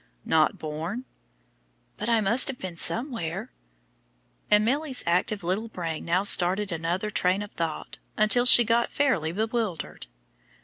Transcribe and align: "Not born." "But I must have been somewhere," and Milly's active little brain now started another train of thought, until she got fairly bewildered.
"Not 0.25 0.57
born." 0.57 1.05
"But 1.97 2.09
I 2.09 2.21
must 2.21 2.47
have 2.47 2.57
been 2.57 2.75
somewhere," 2.75 3.53
and 4.49 4.65
Milly's 4.65 5.03
active 5.05 5.43
little 5.43 5.67
brain 5.67 6.05
now 6.05 6.23
started 6.23 6.71
another 6.71 7.11
train 7.11 7.43
of 7.43 7.51
thought, 7.51 7.99
until 8.17 8.47
she 8.47 8.63
got 8.63 8.89
fairly 8.89 9.31
bewildered. 9.31 10.07